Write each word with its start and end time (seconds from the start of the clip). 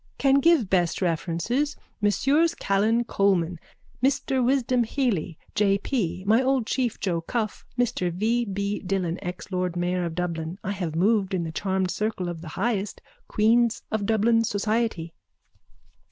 _Can 0.17 0.39
give 0.39 0.67
best 0.67 0.99
references. 0.99 1.75
Messrs 2.01 2.55
Callan, 2.55 3.03
Coleman. 3.03 3.59
Mr 4.03 4.43
Wisdom 4.43 4.83
Hely 4.83 5.37
J. 5.53 5.77
P. 5.77 6.23
My 6.25 6.41
old 6.41 6.65
chief 6.65 6.99
Joe 6.99 7.21
Cuffe. 7.21 7.63
Mr 7.77 8.11
V. 8.11 8.45
B. 8.45 8.79
Dillon, 8.79 9.19
ex 9.21 9.51
lord 9.51 9.75
mayor 9.75 10.03
of 10.05 10.15
Dublin. 10.15 10.57
I 10.63 10.71
have 10.71 10.95
moved 10.95 11.35
in 11.35 11.43
the 11.43 11.51
charmed 11.51 11.91
circle 11.91 12.29
of 12.29 12.41
the 12.41 12.47
highest... 12.57 12.99
Queens 13.27 13.83
of 13.91 14.07
Dublin 14.07 14.43
society. 14.43 15.13